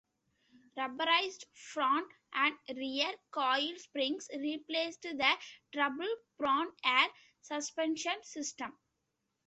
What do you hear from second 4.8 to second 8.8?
the trouble prone air suspension system.